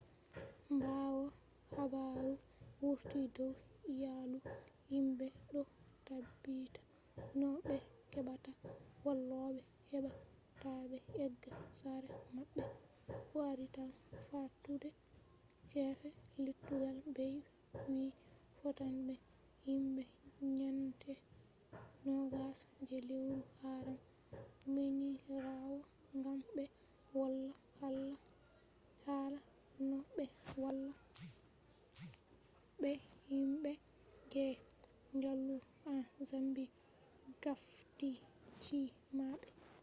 [0.79, 1.23] ɓawo
[1.75, 2.33] habaru
[2.81, 3.53] wurti dow
[3.93, 4.37] iyalu
[4.91, 5.59] himɓe ɗo
[6.05, 6.79] ɗaɓɓita
[7.39, 7.75] no ɓe
[8.13, 8.49] heɓata
[9.05, 9.59] walloɓe
[9.91, 10.09] heɓa
[10.61, 12.63] ta ɓe egga sare maɓɓe
[13.29, 13.91] kwarital
[14.29, 14.89] fattude
[15.71, 16.07] gefe
[16.45, 17.35] lettugal bey
[17.89, 17.99] wi
[18.57, 19.13] fottan be
[19.65, 20.03] himɓe
[20.57, 21.11] nyande
[22.03, 23.99] 20 je lewru haram
[24.73, 25.77] minirawo
[26.23, 26.63] gam ɓe
[27.15, 27.49] wola
[27.79, 28.09] hala
[29.87, 30.23] no ɓe
[30.61, 30.91] walla
[32.81, 32.91] be
[33.29, 33.71] himɓe
[34.31, 34.43] je
[35.23, 35.55] jaalu
[35.91, 36.63] en zambi
[37.43, 38.07] gafti
[38.63, 38.85] chi’e
[39.17, 39.49] maɓɓe